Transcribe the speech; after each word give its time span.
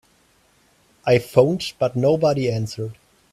I 1.05 1.19
phoned 1.19 1.73
but 1.77 1.95
nobody 1.95 2.49
answered. 2.51 2.97